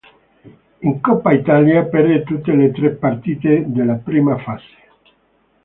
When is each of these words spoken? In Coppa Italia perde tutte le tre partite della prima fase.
In 0.79 0.99
Coppa 0.99 1.31
Italia 1.31 1.83
perde 1.85 2.23
tutte 2.23 2.53
le 2.53 2.71
tre 2.71 2.89
partite 2.95 3.65
della 3.67 3.97
prima 3.97 4.35
fase. 4.39 4.75